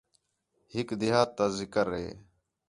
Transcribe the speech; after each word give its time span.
ہِک 0.73 0.89
دیہات 0.99 1.29
تا 1.37 1.45
ذِکر 1.57 1.87
ہِے 1.99 2.07